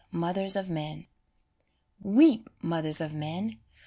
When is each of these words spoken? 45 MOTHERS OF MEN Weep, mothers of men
45 0.09 0.19
MOTHERS 0.19 0.55
OF 0.55 0.69
MEN 0.71 1.05
Weep, 2.01 2.49
mothers 2.63 3.01
of 3.01 3.13
men 3.13 3.59